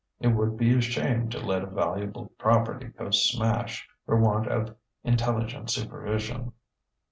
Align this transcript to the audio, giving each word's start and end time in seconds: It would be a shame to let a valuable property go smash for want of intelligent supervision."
It 0.19 0.29
would 0.29 0.57
be 0.57 0.73
a 0.75 0.81
shame 0.81 1.29
to 1.29 1.37
let 1.37 1.61
a 1.61 1.67
valuable 1.67 2.31
property 2.39 2.87
go 2.87 3.11
smash 3.11 3.87
for 4.07 4.19
want 4.19 4.47
of 4.47 4.75
intelligent 5.03 5.69
supervision." 5.69 6.53